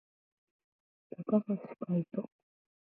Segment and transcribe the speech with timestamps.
[1.15, 2.29] 高橋海人